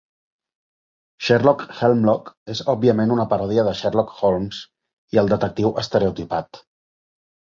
Sherlock 1.25 1.65
Hemlock 1.79 2.31
és 2.53 2.61
òbviament 2.73 3.13
una 3.17 3.27
paròdia 3.33 3.65
de 3.69 3.73
Sherlock 3.81 4.15
Holmes 4.23 4.61
i 5.17 5.21
el 5.23 5.31
detectiu 5.35 5.73
estereotipat. 5.83 6.61